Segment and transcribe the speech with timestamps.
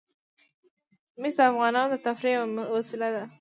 [1.21, 3.23] مس د افغانانو د تفریح یوه وسیله ده.